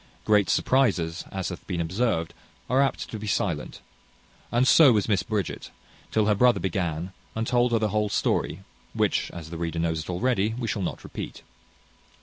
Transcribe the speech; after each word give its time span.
Great 0.25 0.47
surprizes, 0.49 1.25
as 1.31 1.49
hath 1.49 1.67
been 1.67 1.79
observed, 1.79 2.33
are 2.71 2.81
apt 2.81 3.07
to 3.07 3.19
be 3.19 3.27
silent; 3.27 3.81
and 4.51 4.67
so 4.67 4.91
was 4.91 5.07
Miss 5.07 5.21
Bridget, 5.21 5.69
till 6.09 6.25
her 6.25 6.33
brother 6.33 6.59
began, 6.59 7.13
and 7.35 7.45
told 7.45 7.71
her 7.71 7.77
the 7.77 7.89
whole 7.89 8.09
story, 8.09 8.61
which, 8.95 9.29
as 9.29 9.51
the 9.51 9.57
reader 9.59 9.77
knows 9.77 9.99
it 9.99 10.09
already, 10.09 10.55
we 10.57 10.67
shall 10.67 10.81
not 10.81 11.03
repeat. 11.03 11.43